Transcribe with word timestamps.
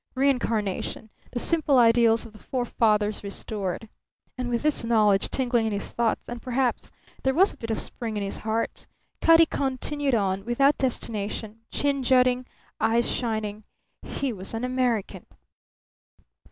Reincarnation; 0.15 1.11
the 1.31 1.37
simple 1.39 1.77
ideals 1.77 2.25
of 2.25 2.33
the 2.33 2.39
forefathers 2.39 3.23
restored. 3.23 3.87
And 4.35 4.49
with 4.49 4.63
this 4.63 4.83
knowledge 4.83 5.29
tingling 5.29 5.67
in 5.67 5.71
his 5.71 5.91
thoughts 5.93 6.27
and 6.27 6.41
perhaps 6.41 6.91
there 7.21 7.35
was 7.35 7.53
a 7.53 7.57
bit 7.57 7.69
of 7.69 7.79
spring 7.79 8.17
in 8.17 8.23
his 8.23 8.39
heart 8.39 8.87
Cutty 9.21 9.45
continued 9.45 10.15
on, 10.15 10.43
without 10.43 10.79
destination, 10.79 11.59
chin 11.69 12.01
jutting, 12.01 12.47
eyes 12.79 13.07
shining. 13.11 13.63
He 14.01 14.33
was 14.33 14.55
an 14.55 14.63
American! 14.63 15.27